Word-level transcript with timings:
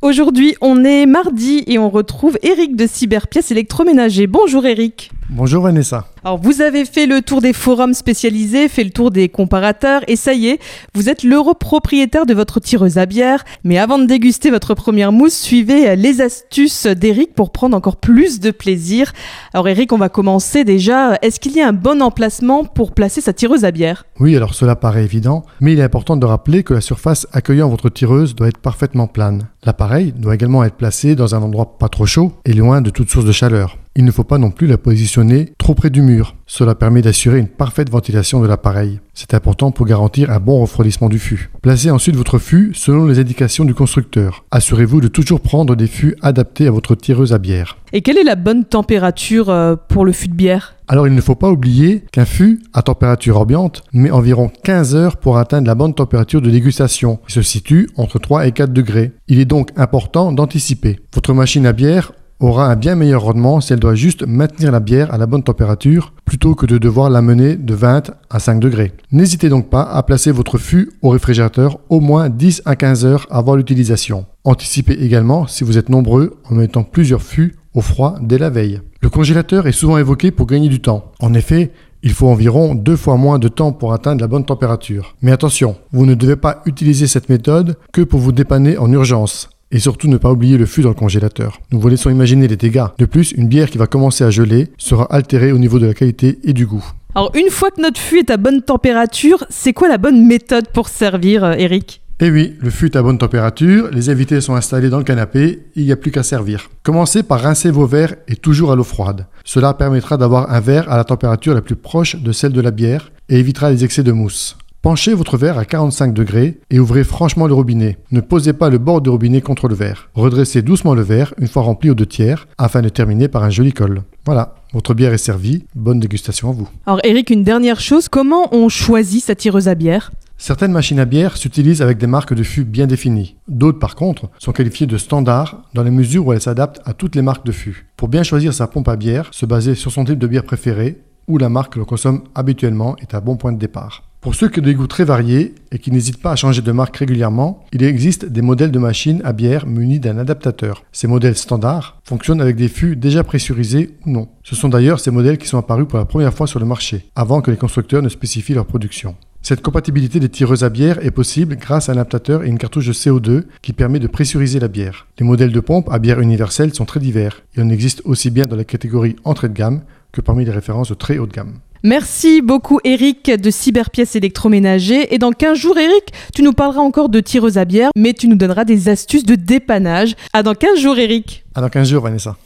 Aujourd'hui, 0.00 0.54
on 0.60 0.84
est 0.84 1.06
mardi 1.06 1.64
et 1.66 1.76
on 1.76 1.90
retrouve 1.90 2.38
Eric 2.44 2.76
de 2.76 2.86
Cyberpièces 2.86 3.50
électroménager. 3.50 4.28
Bonjour 4.28 4.64
Eric. 4.64 5.10
Bonjour 5.30 5.64
Vanessa. 5.64 6.06
Alors 6.24 6.40
vous 6.40 6.62
avez 6.62 6.86
fait 6.86 7.04
le 7.04 7.20
tour 7.20 7.42
des 7.42 7.52
forums 7.52 7.92
spécialisés, 7.92 8.66
fait 8.66 8.82
le 8.82 8.90
tour 8.90 9.10
des 9.10 9.28
comparateurs 9.28 10.00
et 10.08 10.16
ça 10.16 10.32
y 10.32 10.48
est, 10.48 10.58
vous 10.94 11.10
êtes 11.10 11.22
l'euro 11.22 11.52
propriétaire 11.52 12.24
de 12.24 12.32
votre 12.32 12.60
tireuse 12.60 12.96
à 12.96 13.04
bière. 13.04 13.44
Mais 13.62 13.76
avant 13.76 13.98
de 13.98 14.06
déguster 14.06 14.50
votre 14.50 14.72
première 14.72 15.12
mousse, 15.12 15.34
suivez 15.34 15.96
les 15.96 16.22
astuces 16.22 16.86
d'Eric 16.86 17.34
pour 17.34 17.52
prendre 17.52 17.76
encore 17.76 17.96
plus 17.96 18.40
de 18.40 18.50
plaisir. 18.50 19.12
Alors 19.52 19.68
Eric, 19.68 19.92
on 19.92 19.98
va 19.98 20.08
commencer 20.08 20.64
déjà. 20.64 21.18
Est-ce 21.20 21.40
qu'il 21.40 21.52
y 21.52 21.60
a 21.60 21.68
un 21.68 21.74
bon 21.74 22.00
emplacement 22.00 22.64
pour 22.64 22.92
placer 22.92 23.20
sa 23.20 23.34
tireuse 23.34 23.66
à 23.66 23.70
bière? 23.70 24.06
Oui, 24.20 24.34
alors 24.34 24.54
cela 24.54 24.76
paraît 24.76 25.04
évident, 25.04 25.44
mais 25.60 25.74
il 25.74 25.78
est 25.78 25.84
important 25.84 26.16
de 26.16 26.24
rappeler 26.24 26.62
que 26.62 26.72
la 26.72 26.80
surface 26.80 27.26
accueillant 27.32 27.68
votre 27.68 27.90
tireuse 27.90 28.34
doit 28.34 28.48
être 28.48 28.58
parfaitement 28.58 29.06
plane. 29.06 29.48
L'appareil 29.64 30.12
doit 30.12 30.34
également 30.34 30.64
être 30.64 30.76
placé 30.76 31.14
dans 31.14 31.34
un 31.34 31.42
endroit 31.42 31.76
pas 31.78 31.90
trop 31.90 32.06
chaud 32.06 32.32
et 32.46 32.54
loin 32.54 32.80
de 32.80 32.88
toute 32.88 33.10
source 33.10 33.26
de 33.26 33.32
chaleur. 33.32 33.76
Il 33.98 34.04
ne 34.04 34.12
faut 34.12 34.22
pas 34.22 34.38
non 34.38 34.52
plus 34.52 34.68
la 34.68 34.78
positionner 34.78 35.54
trop 35.58 35.74
près 35.74 35.90
du 35.90 36.02
mur. 36.02 36.36
Cela 36.46 36.76
permet 36.76 37.02
d'assurer 37.02 37.40
une 37.40 37.48
parfaite 37.48 37.90
ventilation 37.90 38.40
de 38.40 38.46
l'appareil. 38.46 39.00
C'est 39.12 39.34
important 39.34 39.72
pour 39.72 39.86
garantir 39.86 40.30
un 40.30 40.38
bon 40.38 40.60
refroidissement 40.60 41.08
du 41.08 41.18
fût. 41.18 41.50
Placez 41.62 41.90
ensuite 41.90 42.14
votre 42.14 42.38
fût 42.38 42.70
selon 42.74 43.06
les 43.06 43.18
indications 43.18 43.64
du 43.64 43.74
constructeur. 43.74 44.44
Assurez-vous 44.52 45.00
de 45.00 45.08
toujours 45.08 45.40
prendre 45.40 45.74
des 45.74 45.88
fûts 45.88 46.14
adaptés 46.22 46.68
à 46.68 46.70
votre 46.70 46.94
tireuse 46.94 47.32
à 47.32 47.38
bière. 47.38 47.76
Et 47.92 48.00
quelle 48.00 48.18
est 48.18 48.22
la 48.22 48.36
bonne 48.36 48.64
température 48.64 49.50
euh, 49.50 49.74
pour 49.88 50.04
le 50.04 50.12
fût 50.12 50.28
de 50.28 50.34
bière? 50.34 50.76
Alors 50.86 51.08
il 51.08 51.14
ne 51.16 51.20
faut 51.20 51.34
pas 51.34 51.50
oublier 51.50 52.04
qu'un 52.12 52.24
fût 52.24 52.62
à 52.74 52.82
température 52.82 53.36
ambiante 53.40 53.82
met 53.92 54.12
environ 54.12 54.48
15 54.62 54.94
heures 54.94 55.16
pour 55.16 55.38
atteindre 55.38 55.66
la 55.66 55.74
bonne 55.74 55.94
température 55.94 56.40
de 56.40 56.50
dégustation, 56.50 57.18
qui 57.26 57.32
se 57.32 57.42
situe 57.42 57.90
entre 57.96 58.20
3 58.20 58.46
et 58.46 58.52
4 58.52 58.72
degrés. 58.72 59.10
Il 59.26 59.40
est 59.40 59.44
donc 59.44 59.70
important 59.74 60.30
d'anticiper. 60.30 61.00
Votre 61.12 61.34
machine 61.34 61.66
à 61.66 61.72
bière 61.72 62.12
aura 62.40 62.70
un 62.70 62.76
bien 62.76 62.94
meilleur 62.94 63.22
rendement 63.22 63.60
si 63.60 63.72
elle 63.72 63.80
doit 63.80 63.94
juste 63.94 64.26
maintenir 64.26 64.70
la 64.72 64.80
bière 64.80 65.12
à 65.12 65.18
la 65.18 65.26
bonne 65.26 65.42
température 65.42 66.12
plutôt 66.24 66.54
que 66.54 66.66
de 66.66 66.78
devoir 66.78 67.10
la 67.10 67.22
mener 67.22 67.56
de 67.56 67.74
20 67.74 68.12
à 68.30 68.38
5 68.38 68.60
degrés. 68.60 68.92
N'hésitez 69.10 69.48
donc 69.48 69.70
pas 69.70 69.82
à 69.82 70.02
placer 70.02 70.30
votre 70.30 70.58
fût 70.58 70.92
au 71.02 71.10
réfrigérateur 71.10 71.78
au 71.88 72.00
moins 72.00 72.28
10 72.28 72.62
à 72.64 72.76
15 72.76 73.04
heures 73.04 73.26
avant 73.30 73.56
l'utilisation. 73.56 74.26
Anticipez 74.44 75.02
également 75.02 75.46
si 75.46 75.64
vous 75.64 75.78
êtes 75.78 75.88
nombreux 75.88 76.38
en 76.48 76.54
mettant 76.54 76.84
plusieurs 76.84 77.22
fûts 77.22 77.56
au 77.74 77.80
froid 77.80 78.16
dès 78.20 78.38
la 78.38 78.50
veille. 78.50 78.80
Le 79.00 79.10
congélateur 79.10 79.66
est 79.66 79.72
souvent 79.72 79.98
évoqué 79.98 80.30
pour 80.30 80.46
gagner 80.46 80.68
du 80.68 80.80
temps. 80.80 81.12
En 81.20 81.34
effet, 81.34 81.72
il 82.02 82.12
faut 82.12 82.28
environ 82.28 82.74
deux 82.74 82.96
fois 82.96 83.16
moins 83.16 83.38
de 83.38 83.48
temps 83.48 83.72
pour 83.72 83.92
atteindre 83.92 84.20
la 84.20 84.28
bonne 84.28 84.44
température. 84.44 85.16
Mais 85.22 85.32
attention, 85.32 85.76
vous 85.92 86.06
ne 86.06 86.14
devez 86.14 86.36
pas 86.36 86.62
utiliser 86.66 87.06
cette 87.06 87.28
méthode 87.28 87.76
que 87.92 88.02
pour 88.02 88.20
vous 88.20 88.32
dépanner 88.32 88.78
en 88.78 88.90
urgence. 88.92 89.50
Et 89.70 89.78
surtout 89.78 90.08
ne 90.08 90.16
pas 90.16 90.32
oublier 90.32 90.56
le 90.56 90.64
fût 90.64 90.82
dans 90.82 90.88
le 90.88 90.94
congélateur. 90.94 91.60
Nous 91.72 91.80
vous 91.80 91.88
laissons 91.88 92.10
imaginer 92.10 92.48
les 92.48 92.56
dégâts. 92.56 92.86
De 92.98 93.04
plus, 93.04 93.32
une 93.32 93.48
bière 93.48 93.70
qui 93.70 93.76
va 93.76 93.86
commencer 93.86 94.24
à 94.24 94.30
geler 94.30 94.68
sera 94.78 95.04
altérée 95.12 95.52
au 95.52 95.58
niveau 95.58 95.78
de 95.78 95.86
la 95.86 95.94
qualité 95.94 96.38
et 96.44 96.52
du 96.54 96.66
goût. 96.66 96.84
Alors 97.14 97.32
une 97.34 97.50
fois 97.50 97.70
que 97.70 97.82
notre 97.82 98.00
fût 98.00 98.20
est 98.20 98.30
à 98.30 98.36
bonne 98.36 98.62
température, 98.62 99.44
c'est 99.50 99.72
quoi 99.72 99.88
la 99.88 99.98
bonne 99.98 100.26
méthode 100.26 100.68
pour 100.68 100.88
servir, 100.88 101.44
euh, 101.44 101.52
Eric? 101.52 102.00
Eh 102.20 102.30
oui, 102.30 102.56
le 102.60 102.70
fût 102.70 102.86
est 102.86 102.96
à 102.96 103.02
bonne 103.02 103.18
température, 103.18 103.90
les 103.92 104.10
invités 104.10 104.40
sont 104.40 104.56
installés 104.56 104.90
dans 104.90 104.98
le 104.98 105.04
canapé, 105.04 105.66
il 105.76 105.84
n'y 105.84 105.92
a 105.92 105.96
plus 105.96 106.10
qu'à 106.10 106.24
servir. 106.24 106.68
Commencez 106.82 107.22
par 107.22 107.40
rincer 107.40 107.70
vos 107.70 107.86
verres 107.86 108.16
et 108.26 108.34
toujours 108.34 108.72
à 108.72 108.76
l'eau 108.76 108.84
froide. 108.84 109.26
Cela 109.44 109.72
permettra 109.72 110.16
d'avoir 110.16 110.50
un 110.50 110.60
verre 110.60 110.90
à 110.90 110.96
la 110.96 111.04
température 111.04 111.54
la 111.54 111.62
plus 111.62 111.76
proche 111.76 112.16
de 112.16 112.32
celle 112.32 112.52
de 112.52 112.60
la 112.60 112.72
bière 112.72 113.12
et 113.28 113.38
évitera 113.38 113.70
les 113.70 113.84
excès 113.84 114.02
de 114.02 114.12
mousse. 114.12 114.56
Penchez 114.80 115.12
votre 115.12 115.36
verre 115.36 115.58
à 115.58 115.64
45 115.64 116.14
degrés 116.14 116.60
et 116.70 116.78
ouvrez 116.78 117.02
franchement 117.02 117.48
le 117.48 117.54
robinet. 117.54 117.98
Ne 118.12 118.20
posez 118.20 118.52
pas 118.52 118.70
le 118.70 118.78
bord 118.78 119.00
du 119.00 119.10
robinet 119.10 119.40
contre 119.40 119.66
le 119.66 119.74
verre. 119.74 120.08
Redressez 120.14 120.62
doucement 120.62 120.94
le 120.94 121.02
verre 121.02 121.34
une 121.38 121.48
fois 121.48 121.62
rempli 121.62 121.90
aux 121.90 121.96
deux 121.96 122.06
tiers 122.06 122.46
afin 122.58 122.80
de 122.80 122.88
terminer 122.88 123.26
par 123.26 123.42
un 123.42 123.50
joli 123.50 123.72
col. 123.72 124.02
Voilà, 124.24 124.54
votre 124.72 124.94
bière 124.94 125.12
est 125.12 125.18
servie. 125.18 125.64
Bonne 125.74 125.98
dégustation 125.98 126.50
à 126.50 126.52
vous. 126.52 126.68
Alors 126.86 127.00
Eric, 127.02 127.30
une 127.30 127.42
dernière 127.42 127.80
chose, 127.80 128.08
comment 128.08 128.54
on 128.54 128.68
choisit 128.68 129.24
sa 129.24 129.34
tireuse 129.34 129.66
à 129.66 129.74
bière? 129.74 130.12
Certaines 130.36 130.70
machines 130.70 131.00
à 131.00 131.06
bière 131.06 131.36
s'utilisent 131.36 131.82
avec 131.82 131.98
des 131.98 132.06
marques 132.06 132.34
de 132.34 132.44
fûts 132.44 132.62
bien 132.62 132.86
définies. 132.86 133.34
D'autres, 133.48 133.80
par 133.80 133.96
contre, 133.96 134.30
sont 134.38 134.52
qualifiées 134.52 134.86
de 134.86 134.96
standards 134.96 135.64
dans 135.74 135.82
la 135.82 135.90
mesure 135.90 136.24
où 136.24 136.32
elles 136.32 136.40
s'adaptent 136.40 136.80
à 136.84 136.92
toutes 136.92 137.16
les 137.16 137.22
marques 137.22 137.44
de 137.44 137.50
fûts. 137.50 137.88
Pour 137.96 138.06
bien 138.06 138.22
choisir 138.22 138.54
sa 138.54 138.68
pompe 138.68 138.88
à 138.88 138.94
bière, 138.94 139.28
se 139.32 139.44
baser 139.44 139.74
sur 139.74 139.90
son 139.90 140.04
type 140.04 140.20
de 140.20 140.26
bière 140.28 140.44
préféré 140.44 141.02
ou 141.26 141.36
la 141.36 141.48
marque 141.48 141.72
que 141.72 141.80
l'on 141.80 141.84
consomme 141.84 142.22
habituellement 142.36 142.94
est 142.98 143.14
un 143.16 143.20
bon 143.20 143.36
point 143.36 143.52
de 143.52 143.58
départ. 143.58 144.04
Pour 144.20 144.34
ceux 144.34 144.48
qui 144.48 144.58
ont 144.58 144.64
des 144.64 144.74
goûts 144.74 144.88
très 144.88 145.04
variés 145.04 145.54
et 145.70 145.78
qui 145.78 145.92
n'hésitent 145.92 146.20
pas 146.20 146.32
à 146.32 146.36
changer 146.36 146.60
de 146.60 146.72
marque 146.72 146.96
régulièrement, 146.96 147.64
il 147.72 147.84
existe 147.84 148.24
des 148.24 148.42
modèles 148.42 148.72
de 148.72 148.78
machines 148.80 149.22
à 149.24 149.32
bière 149.32 149.64
munis 149.64 150.00
d'un 150.00 150.18
adaptateur. 150.18 150.82
Ces 150.90 151.06
modèles 151.06 151.36
standards 151.36 152.00
fonctionnent 152.02 152.40
avec 152.40 152.56
des 152.56 152.66
fûts 152.66 152.96
déjà 152.96 153.22
pressurisés 153.22 153.94
ou 154.04 154.10
non. 154.10 154.28
Ce 154.42 154.56
sont 154.56 154.68
d'ailleurs 154.68 154.98
ces 154.98 155.12
modèles 155.12 155.38
qui 155.38 155.46
sont 155.46 155.56
apparus 155.56 155.86
pour 155.86 156.00
la 156.00 156.04
première 156.04 156.34
fois 156.34 156.48
sur 156.48 156.58
le 156.58 156.66
marché, 156.66 157.06
avant 157.14 157.40
que 157.40 157.52
les 157.52 157.56
constructeurs 157.56 158.02
ne 158.02 158.08
spécifient 158.08 158.54
leur 158.54 158.66
production. 158.66 159.14
Cette 159.40 159.62
compatibilité 159.62 160.18
des 160.18 160.28
tireuses 160.28 160.64
à 160.64 160.68
bière 160.68 160.98
est 161.06 161.12
possible 161.12 161.56
grâce 161.56 161.88
à 161.88 161.92
un 161.92 161.94
adaptateur 161.94 162.42
et 162.42 162.48
une 162.48 162.58
cartouche 162.58 162.88
de 162.88 162.92
CO2 162.92 163.44
qui 163.62 163.72
permet 163.72 164.00
de 164.00 164.08
pressuriser 164.08 164.58
la 164.58 164.66
bière. 164.66 165.06
Les 165.20 165.24
modèles 165.24 165.52
de 165.52 165.60
pompe 165.60 165.88
à 165.92 166.00
bière 166.00 166.18
universelle 166.18 166.74
sont 166.74 166.84
très 166.84 166.98
divers. 166.98 167.42
Il 167.56 167.62
en 167.62 167.70
existe 167.70 168.02
aussi 168.04 168.30
bien 168.30 168.46
dans 168.46 168.56
la 168.56 168.64
catégorie 168.64 169.14
entrée 169.22 169.48
de 169.48 169.54
gamme 169.54 169.82
que 170.10 170.20
parmi 170.20 170.44
les 170.44 170.50
références 170.50 170.88
de 170.88 170.94
très 170.94 171.18
haute 171.18 171.32
gamme. 171.32 171.60
Merci 171.82 172.42
beaucoup 172.42 172.80
Eric 172.84 173.30
de 173.30 173.50
Cyberpièces 173.50 174.16
électroménager. 174.16 175.14
Et 175.14 175.18
dans 175.18 175.32
15 175.32 175.56
jours 175.56 175.78
Eric, 175.78 176.12
tu 176.34 176.42
nous 176.42 176.52
parleras 176.52 176.82
encore 176.82 177.08
de 177.08 177.20
tireuse 177.20 177.58
à 177.58 177.64
bière, 177.64 177.90
mais 177.96 178.12
tu 178.12 178.28
nous 178.28 178.36
donneras 178.36 178.64
des 178.64 178.88
astuces 178.88 179.24
de 179.24 179.34
dépannage. 179.34 180.14
À 180.32 180.42
dans 180.42 180.54
15 180.54 180.78
jours 180.78 180.98
Eric. 180.98 181.44
À 181.54 181.60
dans 181.60 181.68
15 181.68 181.88
jours 181.88 182.02
Vanessa. 182.02 182.36